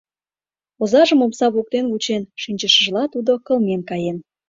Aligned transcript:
Озажым 0.81 1.19
омса 1.25 1.47
воктен 1.55 1.85
вучен 1.91 2.23
шинчышыжла, 2.41 3.03
тудо 3.13 3.31
кылмен 3.45 3.81
каен. 3.89 4.17